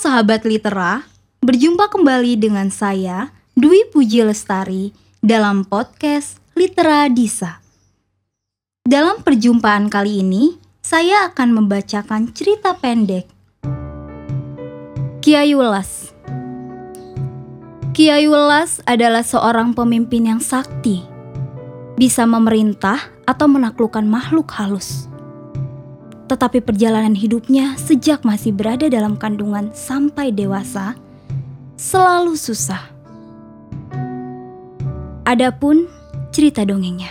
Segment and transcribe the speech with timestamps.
[0.00, 1.04] sahabat litera,
[1.44, 7.60] berjumpa kembali dengan saya Dwi Puji Lestari dalam podcast Litera Disa.
[8.80, 13.28] Dalam perjumpaan kali ini, saya akan membacakan cerita pendek
[15.20, 16.16] Kiai Welas.
[17.92, 21.04] Kiai Welas adalah seorang pemimpin yang sakti,
[22.00, 25.09] bisa memerintah atau menaklukkan makhluk halus
[26.30, 30.94] tetapi perjalanan hidupnya sejak masih berada dalam kandungan sampai dewasa
[31.74, 32.86] selalu susah.
[35.26, 35.90] Adapun
[36.30, 37.10] cerita dongengnya.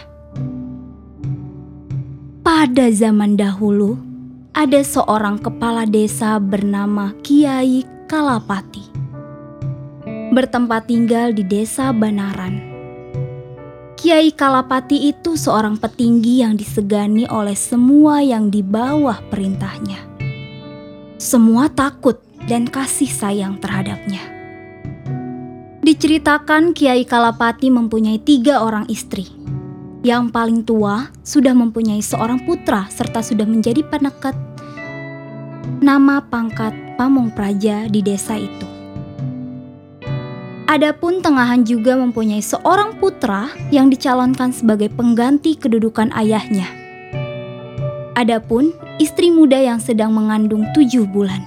[2.40, 4.00] Pada zaman dahulu,
[4.56, 8.88] ada seorang kepala desa bernama Kiai Kalapati.
[10.32, 12.69] Bertempat tinggal di desa Banaran
[14.10, 20.02] Kiai Kalapati itu seorang petinggi yang disegani oleh semua yang di bawah perintahnya.
[21.22, 22.18] Semua takut
[22.50, 24.18] dan kasih sayang terhadapnya.
[25.86, 29.30] Diceritakan Kiai Kalapati mempunyai tiga orang istri.
[30.02, 34.34] Yang paling tua sudah mempunyai seorang putra serta sudah menjadi penekat
[35.86, 38.79] nama pangkat pamong praja di desa itu.
[40.70, 46.70] Adapun Tengahan juga mempunyai seorang putra yang dicalonkan sebagai pengganti kedudukan ayahnya.
[48.14, 51.42] Adapun istri muda yang sedang mengandung tujuh bulan.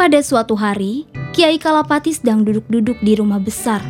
[0.00, 1.04] Pada suatu hari,
[1.36, 3.84] Kiai Kalapati sedang duduk-duduk di rumah besar,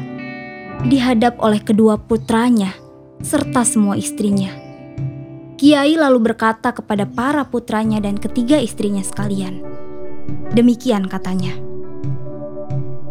[0.82, 2.74] dihadap oleh kedua putranya
[3.22, 4.50] serta semua istrinya.
[5.54, 9.62] Kiai lalu berkata kepada para putranya dan ketiga istrinya sekalian.
[10.50, 11.77] Demikian katanya.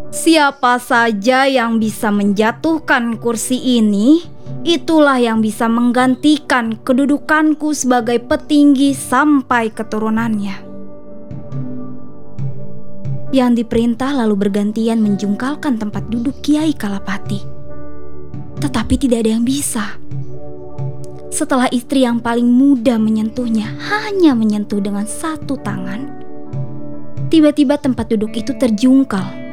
[0.08, 4.24] Siapa saja yang bisa menjatuhkan kursi ini,
[4.64, 10.64] itulah yang bisa menggantikan kedudukanku sebagai petinggi sampai keturunannya.
[13.36, 17.44] Yang diperintah lalu bergantian menjungkalkan tempat duduk Kiai Kalapati.
[18.64, 20.00] Tetapi tidak ada yang bisa.
[21.28, 26.08] Setelah istri yang paling muda menyentuhnya hanya menyentuh dengan satu tangan,
[27.28, 29.47] tiba-tiba tempat duduk itu terjungkal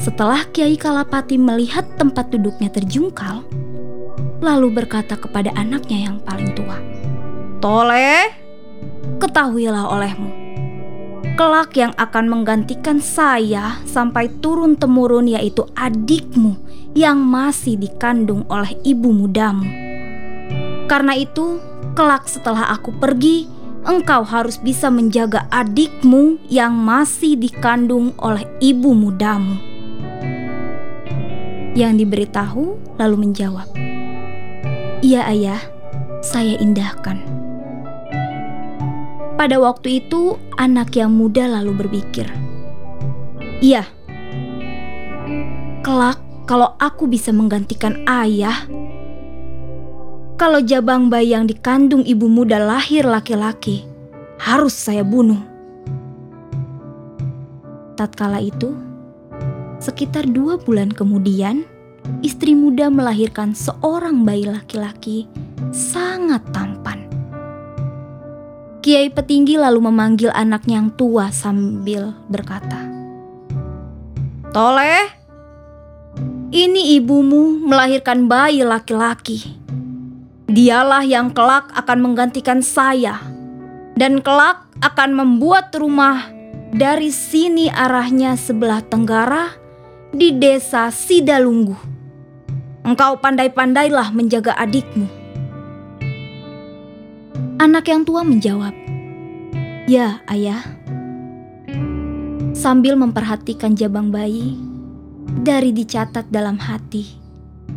[0.00, 3.46] setelah Kiai Kalapati melihat tempat duduknya terjungkal,
[4.44, 6.76] lalu berkata kepada anaknya yang paling tua,
[7.64, 8.28] "Toleh,
[9.16, 10.30] ketahuilah olehmu,
[11.40, 16.56] kelak yang akan menggantikan saya sampai turun temurun yaitu adikmu
[16.96, 19.68] yang masih dikandung oleh ibu mudamu.
[20.86, 21.58] Karena itu,
[21.98, 23.48] kelak setelah aku pergi,
[23.82, 29.75] engkau harus bisa menjaga adikmu yang masih dikandung oleh ibu mudamu."
[31.76, 33.68] Yang diberitahu lalu menjawab,
[35.04, 35.60] "Iya, Ayah,
[36.24, 37.20] saya indahkan."
[39.36, 42.32] Pada waktu itu, anak yang muda lalu berpikir,
[43.60, 43.84] "Iya,
[45.84, 46.16] kelak
[46.48, 48.64] kalau aku bisa menggantikan ayah,
[50.40, 53.84] kalau jabang bayi yang dikandung ibu muda lahir laki-laki,
[54.40, 55.44] harus saya bunuh."
[58.00, 58.85] Tatkala itu,
[59.86, 61.62] Sekitar dua bulan kemudian,
[62.18, 65.30] istri muda melahirkan seorang bayi laki-laki
[65.70, 67.06] sangat tampan.
[68.82, 72.82] Kiai petinggi lalu memanggil anaknya yang tua sambil berkata,
[74.50, 75.06] "Toleh,
[76.50, 79.54] ini ibumu melahirkan bayi laki-laki.
[80.50, 83.22] Dialah yang kelak akan menggantikan saya,
[83.94, 86.26] dan kelak akan membuat rumah
[86.74, 89.65] dari sini arahnya sebelah tenggara."
[90.14, 91.74] Di desa Sidalunggu.
[92.86, 95.10] Engkau pandai-pandailah menjaga adikmu.
[97.58, 98.76] Anak yang tua menjawab,
[99.90, 100.62] "Ya, Ayah."
[102.54, 104.54] Sambil memperhatikan jabang bayi,
[105.42, 107.18] dari dicatat dalam hati,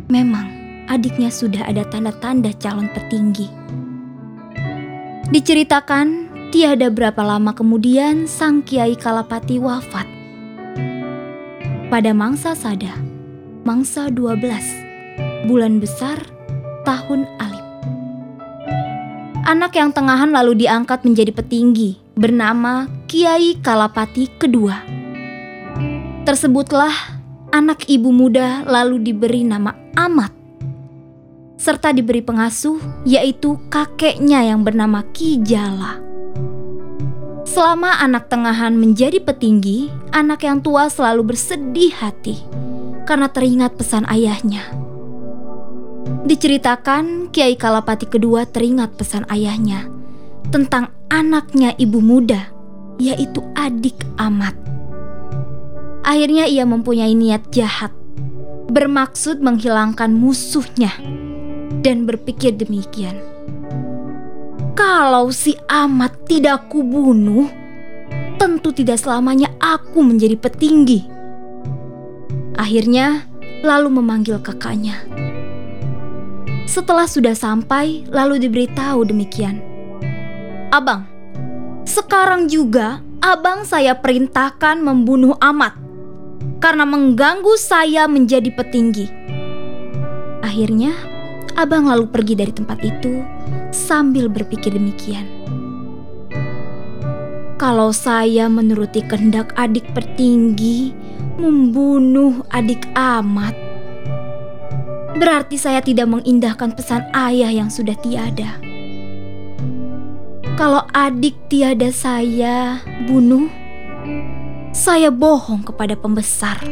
[0.06, 0.46] memang
[0.86, 3.50] adiknya sudah ada tanda-tanda calon petinggi.
[5.30, 10.19] Diceritakan, tiada berapa lama kemudian sang Kiai Kalapati wafat
[11.90, 12.94] pada mangsa sada,
[13.66, 16.22] mangsa 12, bulan besar,
[16.86, 17.66] tahun alif.
[19.42, 24.86] Anak yang tengahan lalu diangkat menjadi petinggi bernama Kiai Kalapati kedua.
[26.22, 26.94] Tersebutlah
[27.50, 30.30] anak ibu muda lalu diberi nama Amat
[31.60, 36.09] serta diberi pengasuh yaitu kakeknya yang bernama Kijala.
[37.50, 42.38] Selama anak tengahan menjadi petinggi, anak yang tua selalu bersedih hati
[43.10, 44.70] karena teringat pesan ayahnya.
[46.22, 49.90] Diceritakan, Kiai Kalapati kedua teringat pesan ayahnya
[50.54, 52.54] tentang anaknya ibu muda
[53.02, 54.54] yaitu adik Amat.
[56.06, 57.90] Akhirnya ia mempunyai niat jahat,
[58.70, 60.94] bermaksud menghilangkan musuhnya,
[61.82, 63.18] dan berpikir demikian.
[64.78, 67.50] Kalau si Amat tidak kubunuh,
[68.38, 71.10] tentu tidak selamanya aku menjadi petinggi.
[72.54, 73.26] Akhirnya,
[73.66, 75.02] lalu memanggil kakaknya.
[76.70, 79.58] Setelah sudah sampai, lalu diberitahu demikian.
[80.70, 81.02] Abang,
[81.82, 85.74] sekarang juga abang saya perintahkan membunuh Amat
[86.62, 89.10] karena mengganggu saya menjadi petinggi.
[90.46, 90.94] Akhirnya,
[91.58, 93.18] abang lalu pergi dari tempat itu
[93.90, 95.26] sambil berpikir demikian.
[97.58, 100.94] Kalau saya menuruti kehendak adik petinggi
[101.34, 103.58] membunuh adik Amat,
[105.18, 108.62] berarti saya tidak mengindahkan pesan ayah yang sudah tiada.
[110.54, 112.78] Kalau adik tiada saya
[113.10, 113.50] bunuh,
[114.70, 116.62] saya bohong kepada pembesar.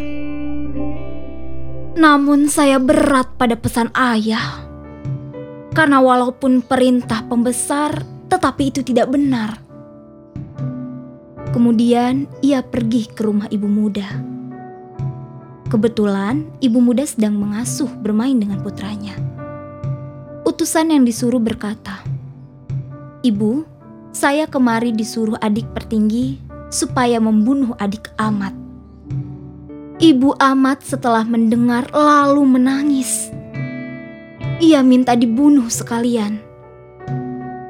[1.98, 4.67] Namun saya berat pada pesan ayah.
[5.78, 9.62] Karena walaupun perintah pembesar, tetapi itu tidak benar.
[11.54, 14.10] Kemudian ia pergi ke rumah ibu muda.
[15.70, 19.14] Kebetulan ibu muda sedang mengasuh bermain dengan putranya.
[20.42, 22.02] Utusan yang disuruh berkata,
[23.22, 23.62] "Ibu,
[24.10, 26.42] saya kemari disuruh adik pertinggi
[26.74, 28.50] supaya membunuh adik Amat.
[30.02, 33.30] Ibu Amat setelah mendengar lalu menangis.
[34.58, 36.42] Ia minta dibunuh sekalian.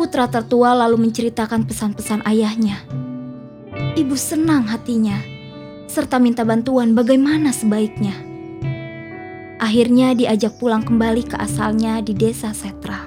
[0.01, 2.81] Putra tertua lalu menceritakan pesan-pesan ayahnya.
[3.93, 5.21] Ibu senang hatinya,
[5.85, 8.17] serta minta bantuan bagaimana sebaiknya.
[9.61, 13.05] Akhirnya diajak pulang kembali ke asalnya di desa Setra.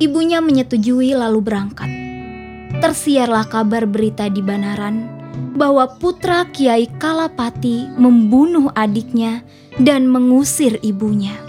[0.00, 1.90] Ibunya menyetujui lalu berangkat.
[2.80, 5.04] Tersiarlah kabar berita di Banaran
[5.52, 9.44] bahwa putra Kiai Kalapati membunuh adiknya
[9.76, 11.47] dan mengusir ibunya.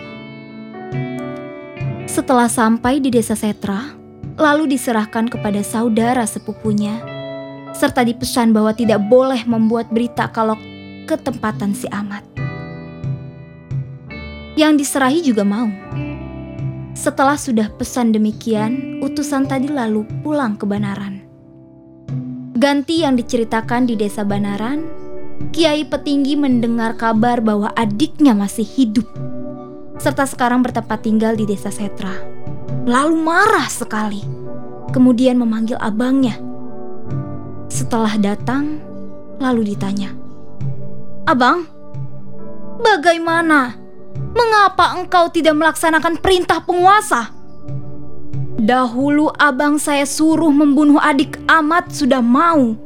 [2.19, 3.95] Setelah sampai di desa Setra,
[4.35, 6.99] lalu diserahkan kepada saudara sepupunya,
[7.71, 10.59] serta dipesan bahwa tidak boleh membuat berita kalau
[11.07, 12.27] ketempatan si Amat.
[14.59, 15.71] Yang diserahi juga mau.
[16.91, 21.23] Setelah sudah pesan demikian, utusan tadi lalu pulang ke Banaran.
[22.59, 24.83] Ganti yang diceritakan di desa Banaran,
[25.55, 29.07] Kiai Petinggi mendengar kabar bahwa adiknya masih hidup,
[29.99, 32.15] serta sekarang bertempat tinggal di desa Setra.
[32.87, 34.23] Lalu marah sekali,
[34.95, 36.39] kemudian memanggil abangnya.
[37.69, 38.81] Setelah datang,
[39.37, 40.15] lalu ditanya,
[41.27, 41.67] "Abang,
[42.81, 43.79] bagaimana?"
[44.29, 47.33] Mengapa engkau tidak melaksanakan perintah penguasa?
[48.59, 52.77] Dahulu abang saya suruh membunuh adik Amat sudah mau.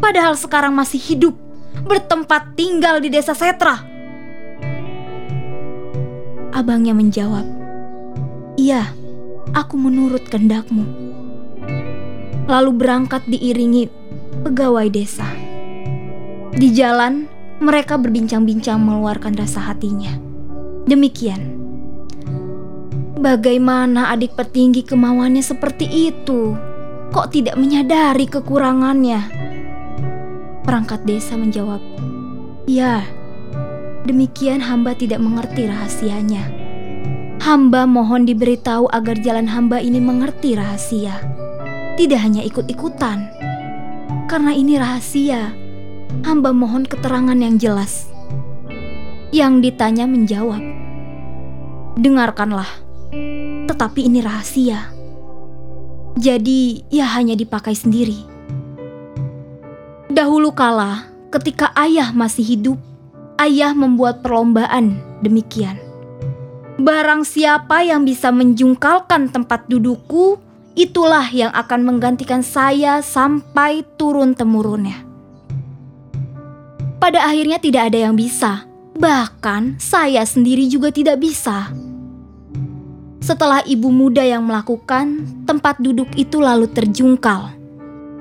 [0.00, 1.34] Padahal sekarang masih hidup,
[1.84, 3.93] bertempat tinggal di desa Setra.
[6.54, 7.42] Abangnya menjawab,
[8.54, 8.94] Iya,
[9.50, 10.86] aku menurut kehendakmu.
[12.46, 13.90] Lalu berangkat diiringi
[14.46, 15.26] pegawai desa.
[16.54, 17.26] Di jalan,
[17.58, 20.14] mereka berbincang-bincang mengeluarkan rasa hatinya.
[20.86, 21.58] Demikian.
[23.18, 26.54] Bagaimana adik petinggi kemauannya seperti itu?
[27.10, 29.20] Kok tidak menyadari kekurangannya?
[30.62, 31.82] Perangkat desa menjawab,
[32.70, 33.02] "Ya,
[34.04, 36.44] demikian hamba tidak mengerti rahasianya.
[37.44, 41.20] Hamba mohon diberitahu agar jalan hamba ini mengerti rahasia,
[42.00, 43.28] tidak hanya ikut-ikutan.
[44.24, 45.52] Karena ini rahasia,
[46.24, 48.08] hamba mohon keterangan yang jelas."
[49.34, 50.62] Yang ditanya menjawab,
[52.00, 52.70] "Dengarkanlah,
[53.66, 54.94] tetapi ini rahasia.
[56.14, 58.24] Jadi, ia hanya dipakai sendiri."
[60.06, 62.78] Dahulu kala, ketika ayah masih hidup,
[63.44, 65.76] ayah membuat perlombaan demikian.
[66.80, 70.42] Barang siapa yang bisa menjungkalkan tempat dudukku,
[70.74, 75.06] itulah yang akan menggantikan saya sampai turun-temurunnya.
[76.98, 81.74] Pada akhirnya tidak ada yang bisa Bahkan saya sendiri juga tidak bisa.
[83.18, 87.50] Setelah ibu muda yang melakukan, tempat duduk itu lalu terjungkal.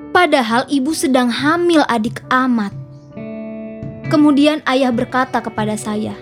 [0.10, 2.74] Padahal ibu sedang hamil adik amat.
[4.08, 6.16] Kemudian ayah berkata kepada saya,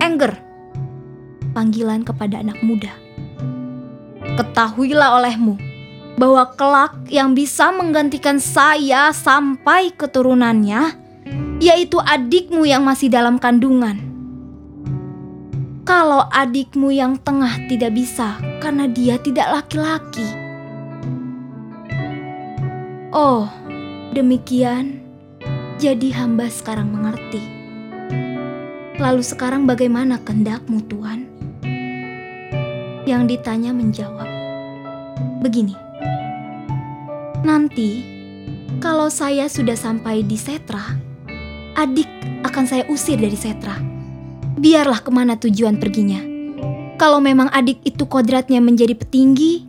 [0.00, 0.36] "Engger,"
[1.52, 2.92] panggilan kepada anak muda.
[4.38, 5.56] "Ketahuilah olehmu
[6.16, 11.00] bahwa kelak yang bisa menggantikan saya sampai keturunannya
[11.62, 13.98] yaitu adikmu yang masih dalam kandungan.
[15.82, 20.42] Kalau adikmu yang tengah tidak bisa karena dia tidak laki-laki,
[23.12, 23.44] Oh,
[24.16, 25.01] demikian.
[25.82, 27.42] Jadi hamba sekarang mengerti.
[29.02, 31.26] Lalu sekarang bagaimana kehendakmu Tuhan?
[33.02, 34.30] Yang ditanya menjawab,
[35.42, 35.74] begini.
[37.42, 38.06] Nanti,
[38.78, 40.86] kalau saya sudah sampai di Setra,
[41.74, 42.06] adik
[42.46, 43.74] akan saya usir dari Setra.
[44.54, 46.22] Biarlah ke mana tujuan perginya.
[46.94, 49.66] Kalau memang adik itu kodratnya menjadi petinggi,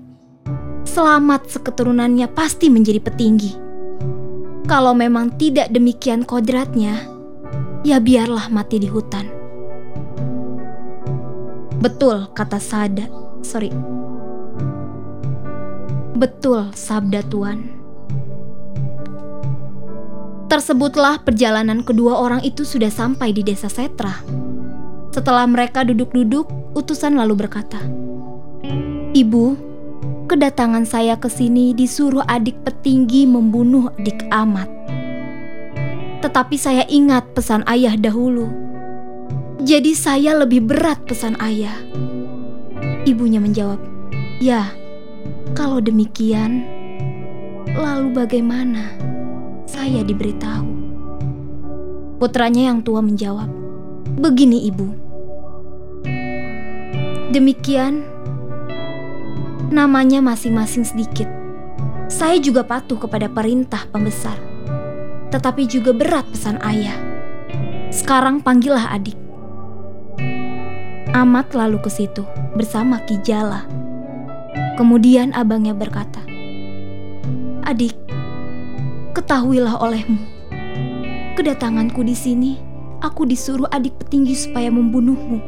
[0.85, 3.62] selamat seketurunannya pasti menjadi petinggi.
[4.63, 7.03] Kalau memang tidak demikian kodratnya,
[7.83, 9.27] ya biarlah mati di hutan.
[11.83, 13.11] Betul kata Sada,
[13.43, 13.67] sorry.
[16.15, 17.59] Betul sabda Tuhan.
[20.47, 24.23] Tersebutlah perjalanan kedua orang itu sudah sampai di desa Setra.
[25.11, 27.83] Setelah mereka duduk-duduk, utusan lalu berkata,
[29.11, 29.72] Ibu,
[30.27, 34.71] kedatangan saya ke sini disuruh adik petinggi membunuh adik amat.
[36.23, 38.47] Tetapi saya ingat pesan ayah dahulu.
[39.63, 41.75] Jadi saya lebih berat pesan ayah.
[43.03, 43.79] Ibunya menjawab,
[44.39, 44.71] "Ya,
[45.55, 46.63] kalau demikian,
[47.75, 48.95] lalu bagaimana?"
[49.67, 50.69] Saya diberitahu.
[52.19, 53.51] Putranya yang tua menjawab,
[54.19, 54.87] "Begini, Ibu.
[57.33, 58.12] Demikian,
[59.73, 61.25] namanya masing-masing sedikit.
[62.05, 64.37] Saya juga patuh kepada perintah pembesar,
[65.33, 66.93] tetapi juga berat pesan ayah.
[67.89, 69.17] Sekarang panggillah adik.
[71.17, 72.21] Amat lalu ke situ
[72.53, 73.65] bersama Kijala.
[74.77, 76.21] Kemudian abangnya berkata,
[77.65, 77.97] "Adik,
[79.17, 80.21] ketahuilah olehmu,
[81.33, 82.51] kedatanganku di sini,
[83.01, 85.41] aku disuruh adik petinggi supaya membunuhmu."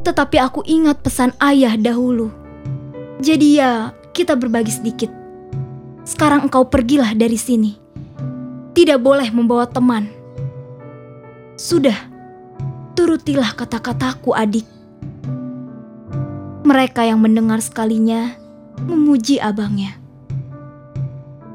[0.00, 2.45] Tetapi aku ingat pesan ayah dahulu.
[3.16, 5.08] Jadi ya, kita berbagi sedikit.
[6.04, 7.72] Sekarang engkau pergilah dari sini.
[8.76, 10.12] Tidak boleh membawa teman.
[11.56, 11.96] Sudah,
[12.92, 14.68] turutilah kata-kataku adik.
[16.68, 18.36] Mereka yang mendengar sekalinya
[18.84, 19.96] memuji abangnya.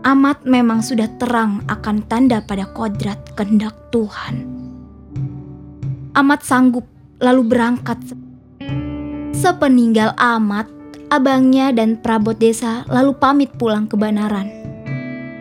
[0.02, 4.50] Amat memang sudah terang akan tanda pada kodrat kehendak Tuhan.
[6.18, 6.90] Amat sanggup
[7.22, 8.02] lalu berangkat
[9.32, 10.66] Sepeninggal Amat,
[11.12, 14.48] abangnya dan perabot desa lalu pamit pulang ke Banaran.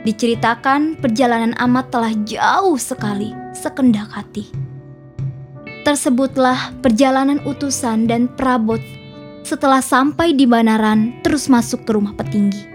[0.02, 4.50] Diceritakan perjalanan Amat telah jauh sekali, sekendak hati.
[5.86, 8.82] Tersebutlah perjalanan utusan dan perabot
[9.46, 12.66] setelah sampai di Banaran terus masuk ke rumah petinggi.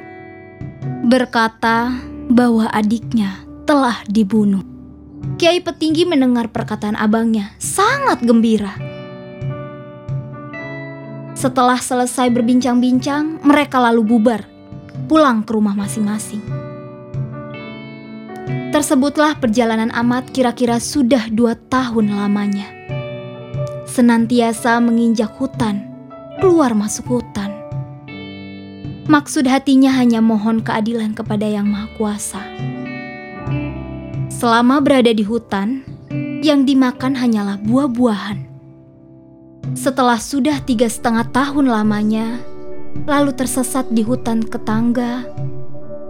[1.06, 1.92] Berkata
[2.32, 4.64] bahwa adiknya telah dibunuh.
[5.36, 8.95] Kiai petinggi mendengar perkataan abangnya sangat gembira
[11.46, 14.50] setelah selesai berbincang-bincang, mereka lalu bubar,
[15.06, 16.42] pulang ke rumah masing-masing.
[18.74, 22.66] Tersebutlah perjalanan Amat kira-kira sudah dua tahun lamanya.
[23.86, 25.86] Senantiasa menginjak hutan,
[26.42, 27.54] keluar masuk hutan.
[29.06, 32.42] Maksud hatinya hanya mohon keadilan kepada Yang Maha Kuasa.
[34.34, 35.86] Selama berada di hutan,
[36.42, 38.55] yang dimakan hanyalah buah-buahan
[39.86, 42.42] setelah sudah tiga setengah tahun lamanya,
[43.06, 45.30] lalu tersesat di hutan ketangga,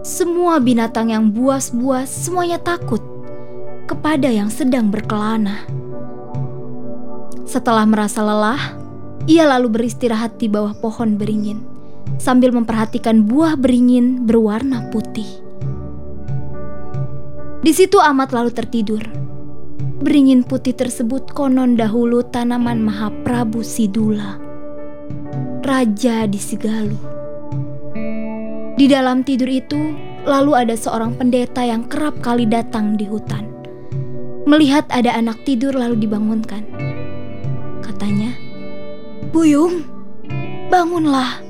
[0.00, 3.04] semua binatang yang buas-buas semuanya takut
[3.84, 5.68] kepada yang sedang berkelana.
[7.44, 8.80] Setelah merasa lelah,
[9.28, 11.60] ia lalu beristirahat di bawah pohon beringin
[12.16, 15.28] sambil memperhatikan buah beringin berwarna putih.
[17.60, 19.25] Di situ Amat lalu tertidur
[19.96, 24.36] Beringin putih tersebut konon dahulu tanaman Mahaprabu Sidula,
[25.64, 27.00] raja di Sigalu.
[28.76, 29.96] Di dalam tidur itu,
[30.28, 33.48] lalu ada seorang pendeta yang kerap kali datang di hutan.
[34.44, 36.60] Melihat ada anak tidur lalu dibangunkan.
[37.80, 38.36] Katanya,
[39.32, 39.80] Buyung,
[40.68, 41.40] bangunlah.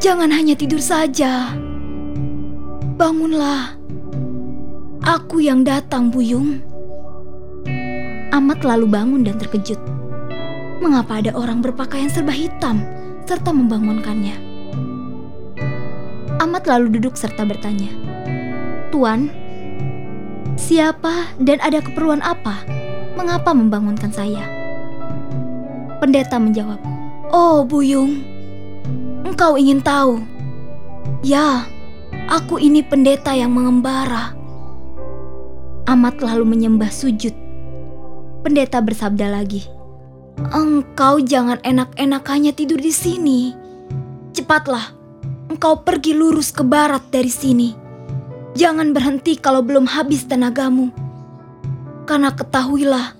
[0.00, 1.52] Jangan hanya tidur saja.
[2.96, 3.76] Bangunlah.
[5.04, 6.69] Aku yang datang, Buyung.
[8.30, 9.82] Amat lalu bangun dan terkejut.
[10.78, 12.78] Mengapa ada orang berpakaian serba hitam
[13.26, 14.38] serta membangunkannya?
[16.38, 17.90] Amat lalu duduk serta bertanya,
[18.94, 19.34] "Tuan,
[20.54, 22.62] siapa dan ada keperluan apa?
[23.18, 24.46] Mengapa membangunkan saya?"
[25.98, 26.78] Pendeta menjawab,
[27.34, 28.22] "Oh, Buyung,
[29.26, 30.22] engkau ingin tahu?
[31.26, 31.66] Ya,
[32.30, 34.38] aku ini pendeta yang mengembara."
[35.90, 37.49] Amat lalu menyembah sujud
[38.40, 39.68] Pendeta bersabda lagi,
[40.48, 43.52] "Engkau jangan enak-enakannya tidur di sini.
[44.32, 44.96] Cepatlah,
[45.52, 47.76] engkau pergi lurus ke barat dari sini.
[48.56, 50.88] Jangan berhenti kalau belum habis tenagamu.
[52.08, 53.12] Karena ketahuilah,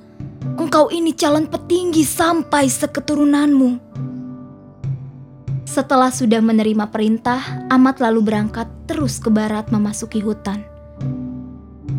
[0.56, 3.76] engkau ini calon petinggi sampai seketurunanmu.
[5.68, 10.64] Setelah sudah menerima perintah, Amat lalu berangkat terus ke barat memasuki hutan.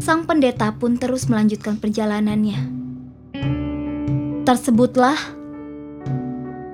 [0.01, 2.80] Sang pendeta pun terus melanjutkan perjalanannya.
[4.41, 5.21] Tersebutlah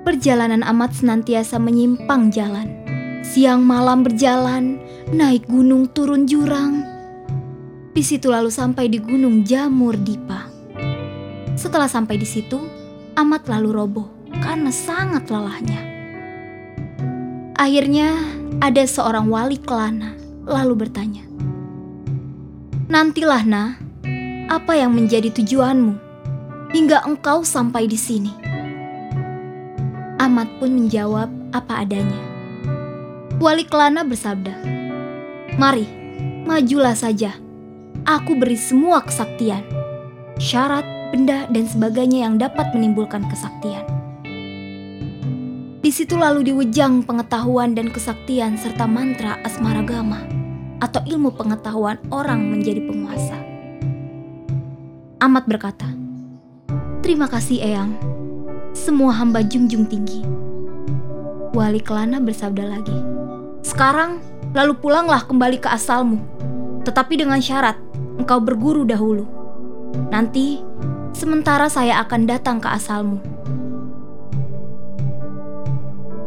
[0.00, 2.72] perjalanan Amat senantiasa menyimpang jalan.
[3.20, 4.80] Siang malam berjalan,
[5.12, 6.80] naik gunung turun jurang.
[7.92, 10.48] Di situ lalu sampai di Gunung Jamur Dipa.
[11.60, 12.56] Setelah sampai di situ,
[13.20, 14.08] Amat lalu roboh
[14.40, 15.84] karena sangat lelahnya.
[17.52, 18.16] Akhirnya
[18.64, 20.16] ada seorang wali kelana
[20.48, 21.28] lalu bertanya,
[22.88, 23.76] Nantilah nah,
[24.48, 26.07] apa yang menjadi tujuanmu
[26.72, 28.32] hingga engkau sampai di sini?
[30.18, 32.20] Amat pun menjawab apa adanya.
[33.38, 34.54] Wali kelana bersabda,
[35.56, 35.86] Mari,
[36.46, 37.34] majulah saja.
[38.06, 39.62] Aku beri semua kesaktian,
[40.40, 43.84] syarat, benda, dan sebagainya yang dapat menimbulkan kesaktian.
[45.78, 50.26] Di situ lalu diwejang pengetahuan dan kesaktian serta mantra asmaragama
[50.78, 53.38] atau ilmu pengetahuan orang menjadi penguasa.
[55.18, 55.97] Amat berkata,
[57.08, 57.96] Terima kasih Eyang,
[58.76, 60.20] semua hamba junjung tinggi.
[61.56, 63.00] Wali Kelana bersabda lagi,
[63.64, 64.20] Sekarang
[64.52, 66.20] lalu pulanglah kembali ke asalmu,
[66.84, 67.80] tetapi dengan syarat
[68.20, 69.24] engkau berguru dahulu.
[70.12, 70.60] Nanti
[71.16, 73.24] sementara saya akan datang ke asalmu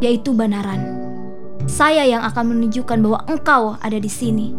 [0.01, 0.97] yaitu Banaran.
[1.69, 4.57] Saya yang akan menunjukkan bahwa engkau ada di sini.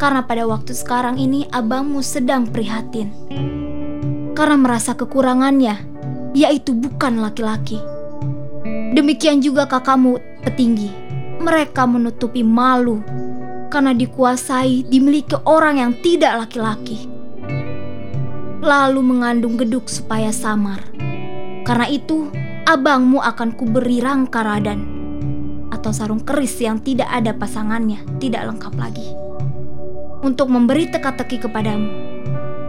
[0.00, 3.12] Karena pada waktu sekarang ini abangmu sedang prihatin.
[4.32, 5.76] Karena merasa kekurangannya,
[6.32, 7.76] yaitu bukan laki-laki.
[8.92, 10.92] Demikian juga kakakmu petinggi.
[11.40, 13.00] Mereka menutupi malu
[13.72, 17.08] karena dikuasai dimiliki orang yang tidak laki-laki.
[18.62, 20.84] Lalu mengandung geduk supaya samar.
[21.64, 22.28] Karena itu,
[22.68, 24.80] abangmu akan kuberi rangka radan
[25.72, 29.08] atau sarung keris yang tidak ada pasangannya, tidak lengkap lagi.
[30.22, 32.11] Untuk memberi teka-teki kepadamu.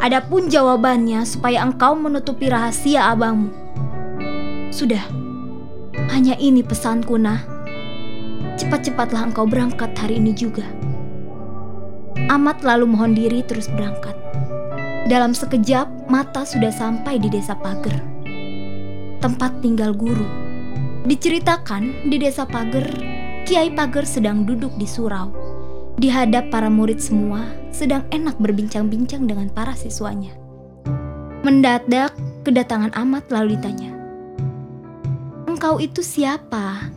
[0.03, 3.55] Adapun jawabannya supaya engkau menutupi rahasia abangmu.
[4.67, 4.99] Sudah,
[6.11, 7.39] hanya ini pesanku nah.
[8.59, 10.67] Cepat-cepatlah engkau berangkat hari ini juga.
[12.27, 14.13] Amat lalu mohon diri terus berangkat.
[15.07, 18.13] Dalam sekejap, mata sudah sampai di desa Pager
[19.23, 20.27] tempat tinggal guru.
[21.07, 22.91] Diceritakan di desa Pager,
[23.47, 25.31] Kiai Pager sedang duduk di surau.
[25.93, 30.34] Di hadap para murid semua, sedang enak berbincang-bincang dengan para siswanya.
[31.45, 33.91] Mendadak, kedatangan Amat lalu ditanya,
[35.45, 36.89] Engkau itu siapa?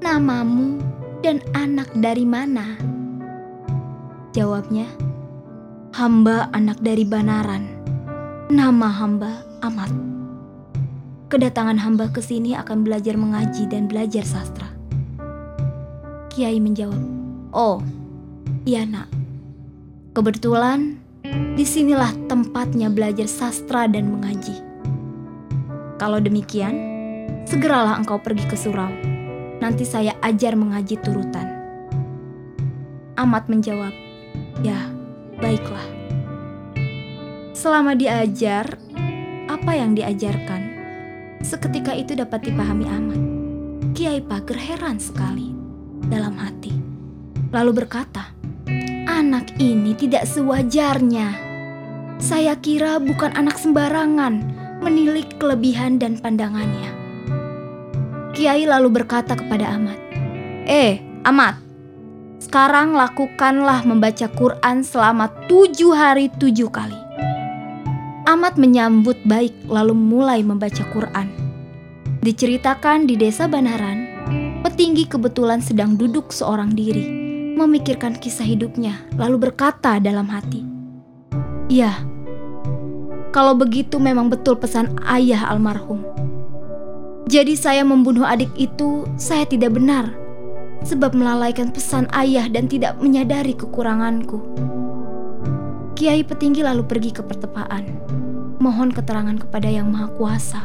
[0.00, 0.80] Namamu
[1.20, 2.78] dan anak dari mana?
[4.32, 4.88] Jawabnya,
[5.96, 7.68] Hamba anak dari Banaran.
[8.52, 9.32] Nama hamba
[9.64, 10.06] Amat
[11.26, 14.70] kedatangan hamba ke sini akan belajar mengaji dan belajar sastra.
[16.30, 17.02] Kiai menjawab,
[17.50, 17.82] "Oh,
[18.66, 19.08] iya nak.
[20.12, 21.00] Kebetulan
[21.54, 24.58] di sinilah tempatnya belajar sastra dan mengaji.
[25.96, 26.76] Kalau demikian,
[27.48, 28.92] segeralah engkau pergi ke surau.
[29.62, 31.48] Nanti saya ajar mengaji turutan."
[33.16, 33.94] Amat menjawab,
[34.60, 34.92] "Ya,
[35.40, 35.88] baiklah."
[37.56, 38.76] Selama diajar,
[39.48, 40.76] apa yang diajarkan
[41.46, 43.20] Seketika itu dapat dipahami aman.
[43.94, 45.54] Kiai Pager heran sekali
[46.10, 46.74] dalam hati.
[47.54, 48.35] Lalu berkata,
[49.06, 51.38] Anak ini tidak sewajarnya.
[52.18, 54.42] Saya kira bukan anak sembarangan
[54.82, 56.92] menilik kelebihan dan pandangannya.
[58.36, 59.98] Kiai lalu berkata kepada Amat,
[60.66, 61.56] Eh, Amat,
[62.36, 66.98] sekarang lakukanlah membaca Quran selama tujuh hari tujuh kali.
[68.28, 71.32] Amat menyambut baik lalu mulai membaca Quran.
[72.20, 74.04] Diceritakan di desa Banaran,
[74.66, 77.15] petinggi kebetulan sedang duduk seorang diri,
[77.56, 80.60] memikirkan kisah hidupnya, lalu berkata dalam hati,
[81.72, 82.04] "Ya,
[83.32, 86.04] kalau begitu memang betul pesan ayah almarhum.
[87.26, 90.12] Jadi saya membunuh adik itu saya tidak benar,
[90.84, 94.38] sebab melalaikan pesan ayah dan tidak menyadari kekuranganku."
[95.96, 97.88] Kiai petinggi lalu pergi ke pertepaan,
[98.60, 100.62] mohon keterangan kepada Yang Maha Kuasa.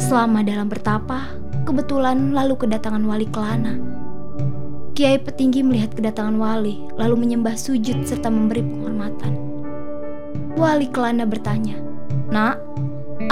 [0.00, 1.36] Selama dalam bertapa,
[1.68, 4.01] kebetulan lalu kedatangan wali kelana.
[4.92, 9.32] Kiai petinggi melihat kedatangan wali, lalu menyembah sujud serta memberi penghormatan.
[10.52, 11.80] Wali kelana bertanya,
[12.28, 12.60] Nak,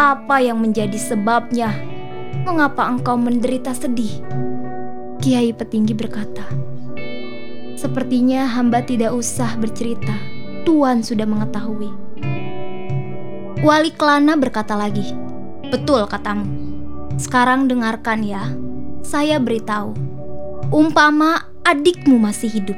[0.00, 1.68] apa yang menjadi sebabnya?
[2.48, 4.24] Mengapa engkau menderita sedih?
[5.20, 6.48] Kiai petinggi berkata,
[7.76, 10.16] Sepertinya hamba tidak usah bercerita.
[10.64, 11.88] Tuan sudah mengetahui.
[13.60, 15.12] Wali Kelana berkata lagi,
[15.68, 16.48] "Betul katamu.
[17.20, 18.48] Sekarang dengarkan ya.
[19.04, 19.92] Saya beritahu.
[20.72, 22.76] Umpama adikmu masih hidup,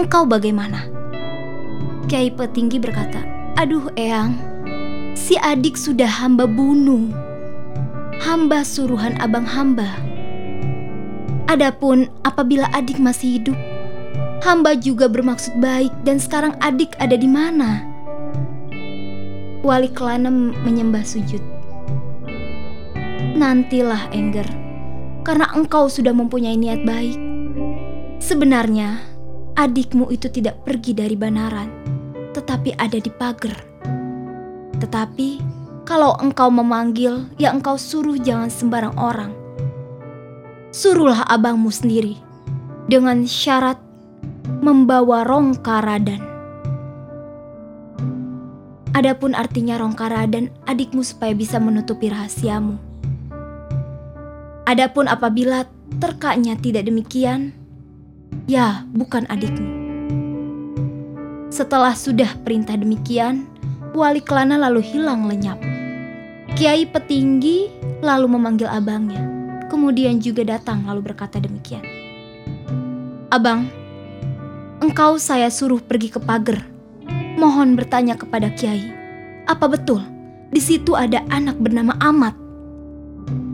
[0.00, 0.88] engkau bagaimana?"
[2.08, 3.20] Kiai Petinggi berkata,
[3.60, 4.36] "Aduh, Eyang,
[5.12, 7.12] si adik sudah hamba bunuh.
[8.24, 10.00] Hamba suruhan abang hamba.
[11.44, 13.58] Adapun apabila adik masih hidup,
[14.44, 17.80] Hamba juga bermaksud baik dan sekarang adik ada di mana?
[19.64, 21.40] Wali Kelana menyembah sujud.
[23.40, 24.44] Nantilah Engger,
[25.24, 27.16] karena engkau sudah mempunyai niat baik.
[28.24, 29.04] Sebenarnya,
[29.52, 31.68] adikmu itu tidak pergi dari Banaran,
[32.32, 33.52] tetapi ada di pagar.
[34.80, 35.28] Tetapi,
[35.84, 39.28] kalau engkau memanggil, ya engkau suruh jangan sembarang orang.
[40.72, 42.16] Suruhlah abangmu sendiri,
[42.88, 43.76] dengan syarat
[44.64, 46.24] membawa rongkaradan.
[48.96, 52.80] Adapun artinya rongkaradan adikmu supaya bisa menutupi rahasiamu.
[54.64, 55.68] Adapun apabila
[56.00, 57.63] terkaknya tidak demikian,
[58.44, 59.84] ya bukan adikmu.
[61.54, 63.46] Setelah sudah perintah demikian,
[63.94, 65.56] wali kelana lalu hilang lenyap.
[66.58, 67.70] Kiai petinggi
[68.02, 69.22] lalu memanggil abangnya,
[69.70, 71.82] kemudian juga datang lalu berkata demikian.
[73.30, 73.66] Abang,
[74.82, 76.62] engkau saya suruh pergi ke pagar.
[77.34, 78.90] Mohon bertanya kepada Kiai,
[79.50, 80.02] apa betul
[80.54, 82.38] di situ ada anak bernama Amat?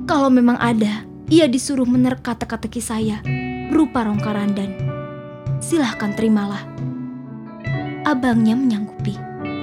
[0.04, 3.39] Kalau memang ada, ia disuruh menerka teka-teki saya
[3.70, 4.74] berupa rongkarandan.
[5.62, 6.66] Silahkan terimalah.
[8.02, 9.14] Abangnya menyanggupi,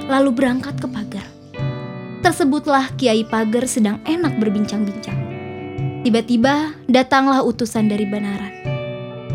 [0.08, 1.26] lalu berangkat ke pagar.
[2.24, 5.20] Tersebutlah Kiai Pagar sedang enak berbincang-bincang.
[6.02, 8.54] Tiba-tiba datanglah utusan dari Banaran.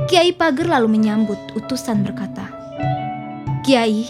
[0.09, 2.49] Kiai Pager lalu menyambut utusan berkata,
[3.63, 4.09] Kiai,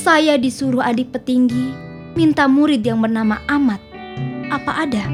[0.00, 1.76] saya disuruh adik petinggi
[2.16, 3.82] minta murid yang bernama Amat.
[4.48, 5.04] Apa ada?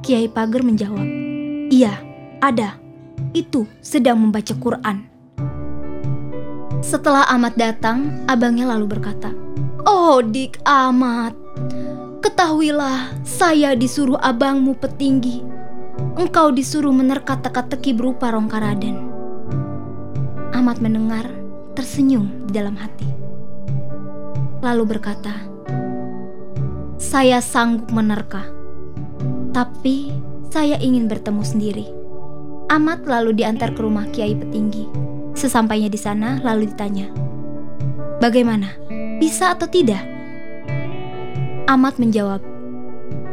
[0.00, 1.04] Kiai Pager menjawab,
[1.68, 2.00] Iya,
[2.40, 2.87] ada.
[3.32, 5.08] Itu sedang membaca Quran.
[6.84, 9.34] Setelah Amat datang, abangnya lalu berkata,
[9.84, 11.34] Oh dik Amat,
[12.22, 15.58] ketahuilah saya disuruh abangmu petinggi
[16.18, 19.06] engkau disuruh menerka teka-teki berupa rongkaraden.
[20.50, 21.30] Amat mendengar,
[21.78, 23.06] tersenyum di dalam hati.
[24.58, 25.46] Lalu berkata,
[26.98, 28.42] Saya sanggup menerka,
[29.54, 30.10] tapi
[30.50, 31.97] saya ingin bertemu sendiri.
[32.68, 34.84] Amat lalu diantar ke rumah Kiai Petinggi.
[35.32, 37.08] Sesampainya di sana, lalu ditanya,
[38.20, 38.76] Bagaimana?
[39.16, 40.04] Bisa atau tidak?
[41.64, 42.44] Amat menjawab,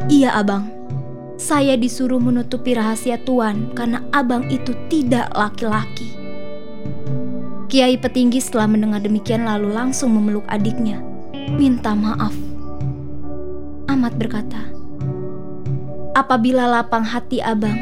[0.06, 0.70] Iya abang,
[1.36, 6.16] saya disuruh menutupi rahasia Tuan karena abang itu tidak laki-laki.
[7.68, 11.04] Kiai petinggi setelah mendengar demikian lalu langsung memeluk adiknya.
[11.60, 12.32] Minta maaf.
[13.92, 14.72] Amat berkata,
[16.16, 17.76] Apabila lapang hati abang,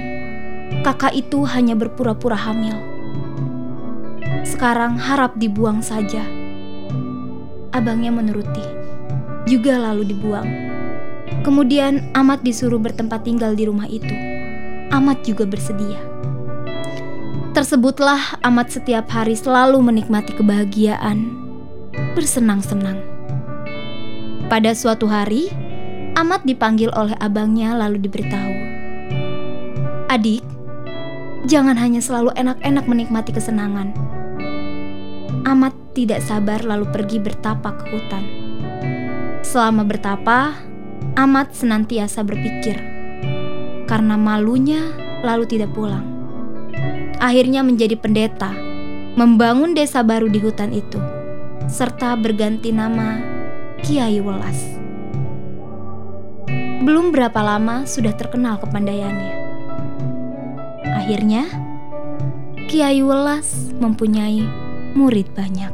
[0.82, 2.74] kakak itu hanya berpura-pura hamil.
[4.42, 6.24] Sekarang harap dibuang saja.
[7.70, 8.64] Abangnya menuruti,
[9.46, 10.48] juga lalu dibuang.
[11.44, 14.14] Kemudian Amat disuruh bertempat tinggal di rumah itu.
[14.92, 16.00] Amat juga bersedia.
[17.54, 21.34] Tersebutlah Amat setiap hari selalu menikmati kebahagiaan,
[22.18, 22.98] bersenang-senang.
[24.50, 25.50] Pada suatu hari,
[26.14, 28.54] Amat dipanggil oleh abangnya lalu diberitahu.
[30.14, 30.46] Adik,
[31.44, 33.92] jangan hanya selalu enak-enak menikmati kesenangan.
[35.44, 38.24] Amat tidak sabar lalu pergi bertapa ke hutan.
[39.44, 40.56] Selama bertapa,
[41.14, 42.74] Amat senantiasa berpikir,
[43.86, 44.82] karena malunya
[45.22, 46.02] lalu tidak pulang.
[47.22, 48.50] Akhirnya menjadi pendeta,
[49.14, 50.98] membangun desa baru di hutan itu,
[51.70, 53.22] serta berganti nama
[53.86, 54.58] Kiai Welas.
[56.82, 59.43] Belum berapa lama sudah terkenal kepandaiannya.
[61.04, 61.44] Akhirnya,
[62.64, 64.40] Kiai Welas mempunyai
[64.96, 65.68] murid banyak.